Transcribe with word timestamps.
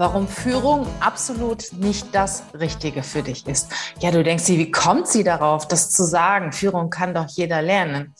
warum 0.00 0.28
Führung 0.28 0.86
absolut 1.00 1.74
nicht 1.74 2.14
das 2.14 2.44
Richtige 2.58 3.02
für 3.02 3.22
dich 3.22 3.46
ist. 3.46 3.70
Ja, 3.98 4.10
du 4.10 4.22
denkst 4.22 4.46
dir, 4.46 4.56
wie 4.56 4.70
kommt 4.70 5.06
sie 5.06 5.24
darauf, 5.24 5.68
das 5.68 5.90
zu 5.90 6.04
sagen? 6.04 6.52
Führung 6.52 6.88
kann 6.88 7.12
doch 7.12 7.28
jeder 7.28 7.60
lernen. 7.60 8.14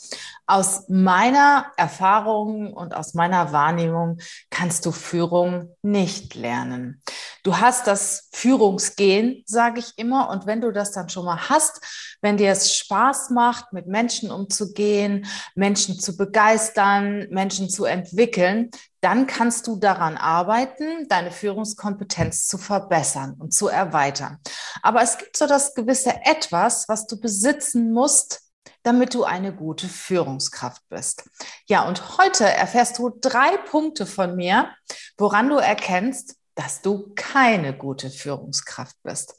Aus 0.46 0.90
meiner 0.90 1.72
Erfahrung 1.78 2.74
und 2.74 2.94
aus 2.94 3.14
meiner 3.14 3.52
Wahrnehmung 3.52 4.18
kannst 4.50 4.84
du 4.84 4.92
Führung 4.92 5.74
nicht 5.80 6.34
lernen. 6.34 7.00
Du 7.42 7.56
hast 7.58 7.86
das 7.86 8.28
Führungsgehen, 8.32 9.42
sage 9.46 9.80
ich 9.80 9.92
immer, 9.96 10.28
und 10.30 10.46
wenn 10.46 10.60
du 10.60 10.72
das 10.72 10.92
dann 10.92 11.08
schon 11.08 11.24
mal 11.24 11.48
hast, 11.48 11.80
wenn 12.20 12.36
dir 12.36 12.50
es 12.50 12.74
Spaß 12.76 13.30
macht, 13.30 13.72
mit 13.72 13.86
Menschen 13.86 14.30
umzugehen, 14.30 15.26
Menschen 15.54 15.98
zu 15.98 16.16
begeistern, 16.16 17.28
Menschen 17.30 17.70
zu 17.70 17.84
entwickeln, 17.84 18.70
dann 19.00 19.26
kannst 19.26 19.66
du 19.66 19.76
daran 19.76 20.18
arbeiten, 20.18 21.09
deine 21.09 21.30
Führungskompetenz 21.30 22.46
zu 22.46 22.59
verbessern 22.59 23.37
und 23.38 23.54
zu 23.54 23.68
erweitern. 23.68 24.38
Aber 24.82 25.02
es 25.02 25.16
gibt 25.16 25.37
so 25.37 25.46
das 25.46 25.74
gewisse 25.74 26.15
Etwas, 26.24 26.88
was 26.88 27.06
du 27.06 27.18
besitzen 27.18 27.93
musst, 27.93 28.43
damit 28.82 29.15
du 29.15 29.24
eine 29.24 29.54
gute 29.54 29.88
Führungskraft 29.88 30.82
bist. 30.88 31.28
Ja, 31.66 31.87
und 31.87 32.18
heute 32.18 32.45
erfährst 32.45 32.98
du 32.98 33.10
drei 33.10 33.56
Punkte 33.59 34.06
von 34.06 34.37
mir, 34.37 34.70
woran 35.18 35.48
du 35.48 35.56
erkennst, 35.56 36.37
dass 36.54 36.82
du 36.82 37.12
keine 37.15 37.76
gute 37.76 38.10
Führungskraft 38.10 38.96
bist. 39.02 39.34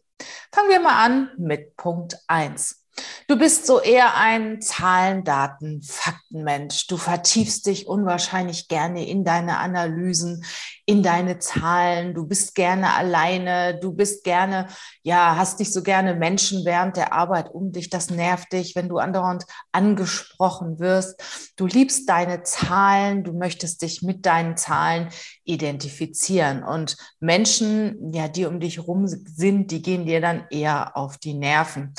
Fangen 0.53 0.69
wir 0.69 0.79
mal 0.79 1.03
an 1.03 1.31
mit 1.37 1.75
Punkt 1.77 2.17
eins. 2.27 2.80
Du 3.27 3.37
bist 3.37 3.65
so 3.65 3.79
eher 3.79 4.17
ein 4.17 4.61
Zahlen, 4.61 5.23
Daten, 5.23 5.81
Faktenmensch. 5.81 6.87
Du 6.87 6.97
vertiefst 6.97 7.65
dich 7.65 7.87
unwahrscheinlich 7.87 8.67
gerne 8.67 9.07
in 9.07 9.23
deine 9.23 9.57
Analysen, 9.57 10.43
in 10.85 11.01
deine 11.01 11.39
Zahlen. 11.39 12.13
Du 12.13 12.27
bist 12.27 12.55
gerne 12.55 12.93
alleine. 12.93 13.79
Du 13.79 13.93
bist 13.93 14.25
gerne, 14.25 14.67
ja, 15.03 15.37
hast 15.37 15.59
nicht 15.59 15.71
so 15.71 15.81
gerne 15.81 16.15
Menschen 16.15 16.65
während 16.65 16.97
der 16.97 17.13
Arbeit 17.13 17.49
um 17.49 17.71
dich. 17.71 17.89
Das 17.89 18.09
nervt 18.09 18.51
dich, 18.51 18.75
wenn 18.75 18.89
du 18.89 18.97
andauernd 18.97 19.45
angesprochen 19.71 20.79
wirst. 20.79 21.53
Du 21.55 21.67
liebst 21.67 22.09
deine 22.09 22.43
Zahlen. 22.43 23.23
Du 23.23 23.31
möchtest 23.31 23.81
dich 23.81 24.01
mit 24.01 24.25
deinen 24.25 24.57
Zahlen 24.57 25.07
identifizieren. 25.45 26.63
Und 26.63 26.97
Menschen, 27.21 28.13
ja, 28.13 28.27
die 28.27 28.45
um 28.45 28.59
dich 28.59 28.85
rum 28.85 29.07
sind, 29.07 29.71
die 29.71 29.81
gehen 29.81 30.05
dir 30.05 30.19
dann 30.19 30.45
eher 30.49 30.97
auf 30.97 31.17
die 31.17 31.33
Nerven. 31.33 31.93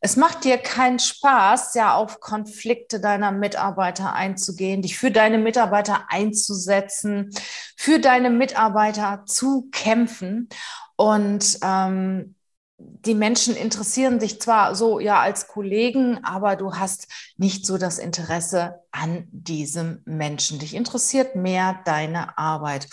Es 0.00 0.16
macht 0.16 0.44
dir 0.44 0.58
keinen 0.58 0.98
Spaß, 0.98 1.74
ja, 1.74 1.94
auf 1.94 2.20
Konflikte 2.20 3.00
deiner 3.00 3.32
Mitarbeiter 3.32 4.12
einzugehen, 4.12 4.82
dich 4.82 4.96
für 4.96 5.10
deine 5.10 5.38
Mitarbeiter 5.38 6.04
einzusetzen, 6.08 7.30
für 7.76 7.98
deine 7.98 8.30
Mitarbeiter 8.30 9.24
zu 9.26 9.68
kämpfen. 9.72 10.48
Und 10.96 11.58
ähm, 11.62 12.36
die 12.78 13.14
Menschen 13.14 13.56
interessieren 13.56 14.20
sich 14.20 14.40
zwar 14.40 14.76
so 14.76 15.00
ja 15.00 15.20
als 15.20 15.48
Kollegen, 15.48 16.22
aber 16.22 16.54
du 16.54 16.76
hast 16.76 17.08
nicht 17.36 17.66
so 17.66 17.76
das 17.76 17.98
Interesse 17.98 18.80
an 18.92 19.26
diesem 19.32 20.02
Menschen. 20.04 20.60
Dich 20.60 20.74
interessiert 20.74 21.34
mehr 21.34 21.80
deine 21.84 22.38
Arbeit. 22.38 22.86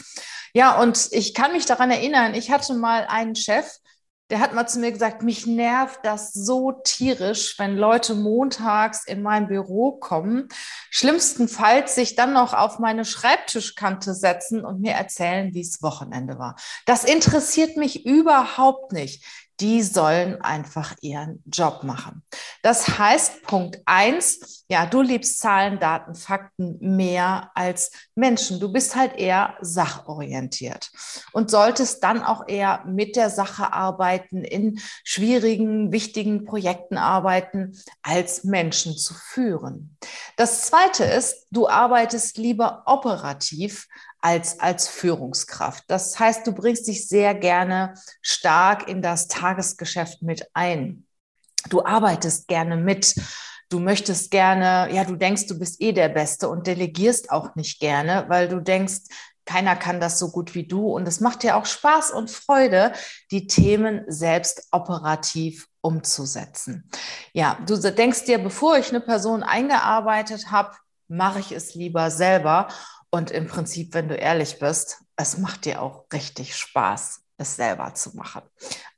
Ja, 0.53 0.81
und 0.81 1.09
ich 1.11 1.35
kann 1.35 1.51
mich 1.51 1.67
daran 1.67 1.91
erinnern, 1.91 2.33
ich 2.33 2.49
hatte 2.49 2.73
mal 2.73 3.05
einen 3.07 3.35
Chef, 3.35 3.65
der 4.31 4.39
hat 4.39 4.53
mal 4.53 4.67
zu 4.67 4.79
mir 4.79 4.91
gesagt, 4.91 5.21
mich 5.21 5.45
nervt 5.45 5.99
das 6.03 6.33
so 6.33 6.71
tierisch, 6.83 7.59
wenn 7.59 7.77
Leute 7.77 8.15
montags 8.15 9.05
in 9.05 9.21
mein 9.21 9.47
Büro 9.47 9.91
kommen, 9.91 10.47
schlimmstenfalls 10.89 11.93
sich 11.93 12.15
dann 12.15 12.33
noch 12.33 12.53
auf 12.53 12.79
meine 12.79 13.05
Schreibtischkante 13.05 14.15
setzen 14.15 14.65
und 14.65 14.81
mir 14.81 14.93
erzählen, 14.93 15.53
wie 15.53 15.61
es 15.61 15.83
Wochenende 15.83 16.39
war. 16.39 16.55
Das 16.85 17.03
interessiert 17.03 17.77
mich 17.77 18.05
überhaupt 18.05 18.93
nicht 18.93 19.23
die 19.59 19.81
sollen 19.81 20.41
einfach 20.41 20.95
ihren 21.01 21.41
Job 21.45 21.83
machen. 21.83 22.23
Das 22.61 22.97
heißt, 22.97 23.43
Punkt 23.43 23.79
eins, 23.85 24.65
ja, 24.67 24.85
du 24.85 25.01
liebst 25.01 25.39
Zahlen, 25.39 25.79
Daten, 25.79 26.15
Fakten 26.15 26.77
mehr 26.79 27.51
als 27.53 27.91
Menschen. 28.15 28.59
Du 28.59 28.71
bist 28.71 28.95
halt 28.95 29.15
eher 29.15 29.55
sachorientiert 29.61 30.91
und 31.31 31.51
solltest 31.51 32.03
dann 32.03 32.23
auch 32.23 32.47
eher 32.47 32.83
mit 32.85 33.15
der 33.15 33.29
Sache 33.29 33.71
arbeiten, 33.71 34.43
in 34.43 34.79
schwierigen, 35.03 35.91
wichtigen 35.91 36.43
Projekten 36.45 36.97
arbeiten, 36.97 37.79
als 38.01 38.43
Menschen 38.43 38.97
zu 38.97 39.13
führen. 39.13 39.97
Das 40.35 40.63
zweite 40.63 41.05
ist, 41.05 41.47
du 41.51 41.69
arbeitest 41.69 42.37
lieber 42.37 42.83
operativ 42.87 43.87
als, 44.25 44.59
als 44.59 44.87
Führungskraft. 44.87 45.83
Das 45.87 46.19
heißt, 46.19 46.47
du 46.47 46.51
bringst 46.51 46.87
dich 46.87 47.07
sehr 47.07 47.35
gerne 47.35 47.93
stark 48.23 48.89
in 48.89 49.03
das 49.03 49.27
Tagesgeschäft 49.27 50.23
mit 50.23 50.49
ein. 50.55 51.05
Du 51.69 51.85
arbeitest 51.85 52.47
gerne 52.47 52.75
mit. 52.75 53.13
Du 53.69 53.79
möchtest 53.79 54.31
gerne, 54.31 54.91
ja, 54.91 55.03
du 55.03 55.15
denkst, 55.15 55.45
du 55.45 55.59
bist 55.59 55.79
eh 55.79 55.91
der 55.91 56.09
Beste 56.09 56.49
und 56.49 56.65
delegierst 56.65 57.29
auch 57.29 57.53
nicht 57.53 57.79
gerne, 57.79 58.25
weil 58.27 58.47
du 58.47 58.61
denkst, 58.61 59.01
keiner 59.45 59.75
kann 59.75 59.99
das 59.99 60.17
so 60.17 60.31
gut 60.31 60.55
wie 60.55 60.65
du. 60.65 60.87
Und 60.87 61.07
es 61.07 61.19
macht 61.19 61.43
dir 61.43 61.55
auch 61.55 61.67
Spaß 61.67 62.09
und 62.09 62.31
Freude, 62.31 62.93
die 63.29 63.45
Themen 63.45 64.05
selbst 64.07 64.69
operativ 64.71 65.67
umzusetzen. 65.81 66.89
Ja, 67.33 67.59
du 67.67 67.77
denkst 67.77 68.25
dir, 68.25 68.39
bevor 68.39 68.79
ich 68.79 68.89
eine 68.89 69.01
Person 69.01 69.43
eingearbeitet 69.43 70.49
habe, 70.49 70.71
mache 71.07 71.39
ich 71.39 71.51
es 71.51 71.75
lieber 71.75 72.09
selber. 72.09 72.69
Und 73.15 73.31
im 73.31 73.47
Prinzip, 73.47 73.93
wenn 73.93 74.09
du 74.09 74.15
ehrlich 74.15 74.59
bist, 74.59 74.97
es 75.15 75.37
macht 75.37 75.63
dir 75.63 75.81
auch 75.81 76.03
richtig 76.11 76.53
Spaß, 76.53 77.21
es 77.37 77.55
selber 77.55 77.93
zu 77.93 78.13
machen. 78.17 78.41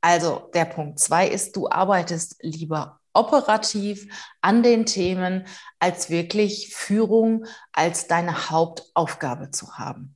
Also 0.02 0.50
der 0.56 0.66
Punkt 0.66 0.98
zwei 0.98 1.28
ist, 1.28 1.56
du 1.56 1.70
arbeitest 1.70 2.38
lieber 2.42 3.00
operativ 3.14 4.12
an 4.42 4.64
den 4.64 4.88
Themen, 4.88 5.46
als 5.78 6.10
wirklich 6.10 6.74
Führung 6.76 7.46
als 7.72 8.08
deine 8.08 8.50
Hauptaufgabe 8.50 9.52
zu 9.52 9.78
haben. 9.78 10.16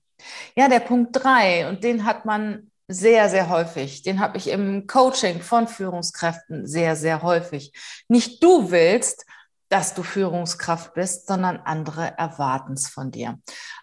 Ja, 0.55 0.67
der 0.67 0.79
Punkt 0.79 1.23
drei, 1.23 1.69
und 1.69 1.83
den 1.83 2.03
hat 2.03 2.25
man 2.25 2.71
sehr, 2.87 3.29
sehr 3.29 3.49
häufig. 3.49 4.01
Den 4.01 4.19
habe 4.19 4.35
ich 4.37 4.47
im 4.47 4.87
Coaching 4.87 5.41
von 5.41 5.67
Führungskräften 5.67 6.65
sehr, 6.65 6.95
sehr 6.95 7.21
häufig. 7.21 7.71
Nicht 8.07 8.41
du 8.41 8.71
willst, 8.71 9.27
dass 9.71 9.93
du 9.93 10.03
Führungskraft 10.03 10.93
bist, 10.95 11.27
sondern 11.27 11.57
andere 11.57 12.17
erwarten 12.17 12.73
es 12.73 12.89
von 12.89 13.09
dir. 13.09 13.39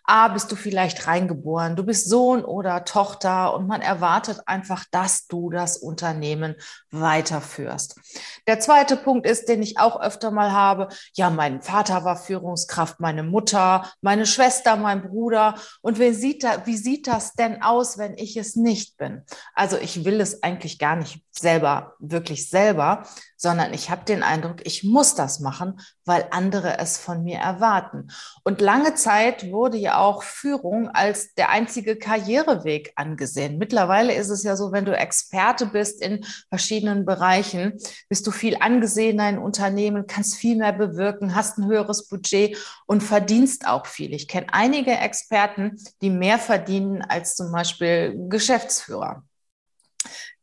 A, 0.08 0.28
bist 0.28 0.50
du 0.50 0.56
vielleicht 0.56 1.06
reingeboren, 1.06 1.76
du 1.76 1.84
bist 1.84 2.08
Sohn 2.08 2.42
oder 2.42 2.86
Tochter 2.86 3.52
und 3.52 3.66
man 3.66 3.82
erwartet 3.82 4.40
einfach, 4.46 4.86
dass 4.90 5.26
du 5.26 5.50
das 5.50 5.76
Unternehmen 5.76 6.54
weiterführst. 6.90 8.00
Der 8.46 8.58
zweite 8.58 8.96
Punkt 8.96 9.26
ist, 9.26 9.50
den 9.50 9.62
ich 9.62 9.78
auch 9.78 10.00
öfter 10.00 10.30
mal 10.30 10.52
habe, 10.52 10.88
ja, 11.12 11.28
mein 11.28 11.60
Vater 11.60 12.04
war 12.04 12.16
Führungskraft, 12.16 13.00
meine 13.00 13.22
Mutter, 13.22 13.92
meine 14.00 14.24
Schwester, 14.24 14.76
mein 14.76 15.02
Bruder. 15.02 15.56
Und 15.82 15.98
wie 15.98 16.14
sieht, 16.14 16.42
da, 16.42 16.64
wie 16.64 16.78
sieht 16.78 17.06
das 17.06 17.34
denn 17.34 17.62
aus, 17.62 17.98
wenn 17.98 18.16
ich 18.16 18.38
es 18.38 18.56
nicht 18.56 18.96
bin? 18.96 19.24
Also 19.54 19.76
ich 19.76 20.06
will 20.06 20.22
es 20.22 20.42
eigentlich 20.42 20.78
gar 20.78 20.96
nicht 20.96 21.22
selber, 21.30 21.94
wirklich 21.98 22.48
selber, 22.48 23.04
sondern 23.36 23.72
ich 23.72 23.90
habe 23.90 24.04
den 24.04 24.22
Eindruck, 24.22 24.66
ich 24.66 24.82
muss 24.84 25.14
das 25.14 25.38
machen, 25.40 25.80
weil 26.04 26.26
andere 26.30 26.78
es 26.78 26.98
von 26.98 27.22
mir 27.22 27.38
erwarten. 27.38 28.08
Und 28.42 28.60
lange 28.60 28.94
Zeit 28.94 29.52
wurde 29.52 29.76
ja 29.76 29.97
auch 29.98 30.22
Führung 30.22 30.88
als 30.88 31.34
der 31.34 31.50
einzige 31.50 31.96
Karriereweg 31.96 32.92
angesehen. 32.96 33.58
Mittlerweile 33.58 34.14
ist 34.14 34.30
es 34.30 34.42
ja 34.42 34.56
so, 34.56 34.72
wenn 34.72 34.84
du 34.84 34.96
Experte 34.96 35.66
bist 35.66 36.02
in 36.02 36.24
verschiedenen 36.48 37.04
Bereichen, 37.04 37.74
bist 38.08 38.26
du 38.26 38.30
viel 38.30 38.56
angesehener 38.60 39.28
in 39.28 39.38
Unternehmen, 39.38 40.06
kannst 40.06 40.36
viel 40.36 40.56
mehr 40.56 40.72
bewirken, 40.72 41.34
hast 41.34 41.58
ein 41.58 41.66
höheres 41.66 42.08
Budget 42.08 42.56
und 42.86 43.02
verdienst 43.02 43.66
auch 43.66 43.86
viel. 43.86 44.14
Ich 44.14 44.28
kenne 44.28 44.46
einige 44.52 44.92
Experten, 44.92 45.76
die 46.02 46.10
mehr 46.10 46.38
verdienen 46.38 47.02
als 47.02 47.36
zum 47.36 47.52
Beispiel 47.52 48.14
Geschäftsführer. 48.28 49.22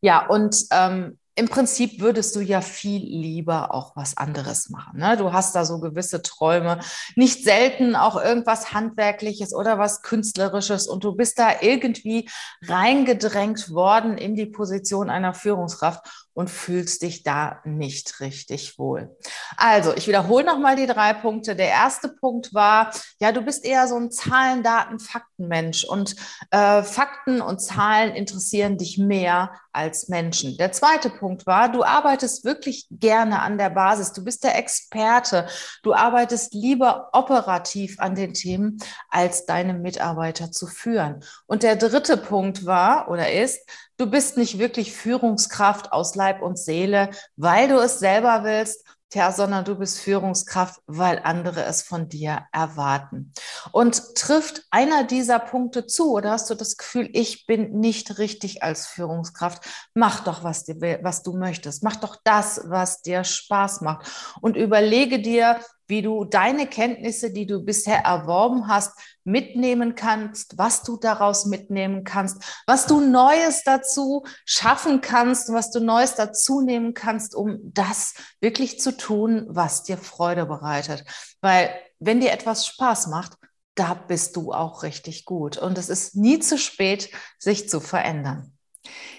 Ja, 0.01 0.25
und 0.28 0.66
ähm, 0.72 1.18
im 1.36 1.50
Prinzip 1.50 2.00
würdest 2.00 2.36
du 2.36 2.40
ja 2.40 2.62
viel 2.62 3.04
lieber 3.04 3.74
auch 3.74 3.96
was 3.96 4.16
anderes 4.16 4.70
machen. 4.70 5.00
Ne? 5.00 5.18
Du 5.18 5.34
hast 5.34 5.54
da 5.54 5.66
so 5.66 5.80
gewisse 5.80 6.22
Träume, 6.22 6.80
nicht 7.16 7.44
selten 7.44 7.96
auch 7.96 8.16
irgendwas 8.16 8.74
Handwerkliches 8.74 9.54
oder 9.54 9.78
was 9.78 10.02
Künstlerisches 10.02 10.88
und 10.88 11.04
du 11.04 11.14
bist 11.14 11.38
da 11.38 11.50
irgendwie 11.60 12.30
reingedrängt 12.64 13.70
worden 13.72 14.18
in 14.18 14.36
die 14.36 14.46
Position 14.46 15.10
einer 15.10 15.34
Führungskraft 15.34 16.25
und 16.36 16.50
fühlst 16.50 17.02
dich 17.02 17.24
da 17.24 17.62
nicht 17.64 18.20
richtig 18.20 18.78
wohl. 18.78 19.18
Also, 19.58 19.96
ich 19.96 20.08
wiederhole 20.08 20.46
nochmal 20.46 20.76
die 20.76 20.86
drei 20.86 21.14
Punkte. 21.14 21.56
Der 21.56 21.70
erste 21.70 22.10
Punkt 22.10 22.54
war, 22.54 22.92
ja, 23.20 23.32
du 23.32 23.42
bist 23.42 23.66
eher 23.66 23.88
so 23.88 23.96
ein 23.96 24.12
Zahlen, 24.12 24.62
Daten, 24.62 25.00
Faktenmensch 25.00 25.86
und 25.86 26.16
äh, 26.52 26.84
Fakten 26.84 27.42
und 27.42 27.60
Zahlen 27.62 28.14
interessieren 28.14 28.78
dich 28.78 28.98
mehr 28.98 29.52
als 29.72 30.10
Menschen. 30.10 30.58
Der 30.58 30.72
zweite 30.72 31.10
Punkt 31.10 31.46
war, 31.46 31.70
du 31.72 31.84
arbeitest 31.84 32.44
wirklich 32.44 32.88
gerne 32.92 33.42
an 33.42 33.58
der 33.58 33.70
Basis. 33.70 34.14
Du 34.14 34.24
bist 34.24 34.44
der 34.44 34.58
Experte. 34.58 35.48
Du 35.84 35.94
arbeitest 35.94 36.54
lieber 36.54 37.10
operativ 37.14 38.00
an 38.00 38.16
den 38.16 38.34
Themen, 38.34 38.78
als 39.10 39.46
deine 39.46 39.74
Mitarbeiter 39.74 40.52
zu 40.52 40.68
führen. 40.68 41.24
Und 41.46 41.64
der 41.64 41.76
dritte 41.76 42.18
Punkt 42.18 42.66
war 42.66 43.10
oder 43.10 43.32
ist, 43.32 43.60
du 43.98 44.10
bist 44.10 44.38
nicht 44.38 44.60
wirklich 44.60 44.94
Führungskraft 44.94 45.92
aus 45.92 46.16
Leib 46.16 46.42
und 46.42 46.58
Seele, 46.58 47.10
weil 47.36 47.68
du 47.68 47.80
es 47.80 48.00
selber 48.00 48.44
willst, 48.44 48.86
Tja, 49.16 49.32
sondern 49.32 49.64
du 49.64 49.76
bist 49.76 50.00
Führungskraft, 50.00 50.82
weil 50.88 51.22
andere 51.24 51.64
es 51.64 51.84
von 51.84 52.10
dir 52.10 52.48
erwarten. 52.52 53.32
Und 53.72 54.16
trifft 54.16 54.64
einer 54.72 55.04
dieser 55.04 55.40
Punkte 55.40 55.86
zu 55.86 56.12
oder 56.12 56.32
hast 56.32 56.50
du 56.50 56.56
das 56.56 56.76
Gefühl, 56.76 57.10
ich 57.14 57.46
bin 57.46 57.80
nicht 57.80 58.18
richtig 58.18 58.64
als 58.64 58.88
Führungskraft? 58.88 59.64
Mach 59.94 60.24
doch, 60.24 60.44
was, 60.44 60.66
dir, 60.66 61.00
was 61.02 61.22
du 61.22 61.38
möchtest. 61.38 61.84
Mach 61.84 61.96
doch 61.96 62.18
das, 62.26 62.62
was 62.66 63.04
dir 63.04 63.24
Spaß 63.24 63.82
macht. 63.82 64.12
Und 64.42 64.58
überlege 64.58 65.22
dir, 65.22 65.60
wie 65.88 66.02
du 66.02 66.26
deine 66.26 66.68
Kenntnisse, 66.68 67.32
die 67.32 67.46
du 67.46 67.60
bisher 67.60 68.00
erworben 68.00 68.68
hast, 68.68 68.92
mitnehmen 69.24 69.96
kannst, 69.96 70.58
was 70.58 70.84
du 70.84 70.98
daraus 70.98 71.46
mitnehmen 71.46 72.04
kannst, 72.04 72.38
was 72.68 72.86
du 72.86 73.02
Neues 73.02 73.64
dazu 73.64 74.24
schaffen 74.46 75.02
kannst, 75.02 75.52
was 75.52 75.72
du 75.72 75.80
Neues 75.80 76.16
dazu 76.16 76.62
nehmen 76.62 76.94
kannst, 76.94 77.36
um 77.36 77.60
das 77.64 78.14
wirklich 78.40 78.80
zu 78.80 78.96
tun, 78.96 79.46
was 79.50 79.84
dir 79.84 79.98
Freude 79.98 80.46
bereitet. 80.46 81.04
Weil 81.42 81.74
wenn 82.00 82.20
dir 82.20 82.32
etwas 82.32 82.68
Spaß 82.68 83.08
macht, 83.08 83.34
da 83.76 83.94
bist 83.94 84.36
du 84.36 84.54
auch 84.54 84.84
richtig 84.84 85.26
gut. 85.26 85.58
Und 85.58 85.78
es 85.78 85.90
ist 85.90 86.16
nie 86.16 86.40
zu 86.40 86.58
spät, 86.58 87.10
sich 87.38 87.70
zu 87.70 87.80
verändern. 87.80 88.54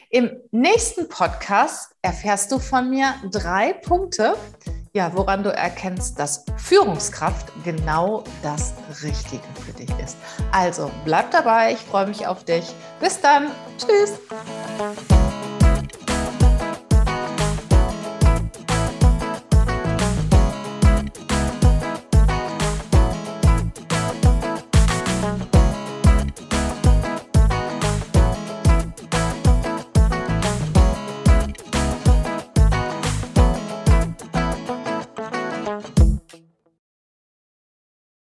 Im 0.08 0.30
nächsten 0.50 1.08
Podcast 1.08 1.92
erfährst 2.00 2.52
du 2.52 2.58
von 2.58 2.88
mir 2.88 3.14
drei 3.30 3.72
Punkte, 3.72 4.36
ja, 4.96 5.10
woran 5.14 5.42
du 5.42 5.50
erkennst, 5.50 6.18
dass 6.18 6.46
Führungskraft 6.56 7.52
genau 7.64 8.24
das 8.42 8.72
Richtige 9.02 9.44
für 9.66 9.72
dich 9.72 9.90
ist. 10.02 10.16
Also 10.52 10.90
bleib 11.04 11.30
dabei, 11.32 11.72
ich 11.72 11.80
freue 11.80 12.06
mich 12.06 12.26
auf 12.26 12.44
dich. 12.44 12.64
Bis 12.98 13.20
dann. 13.20 13.50
Tschüss. 13.76 14.18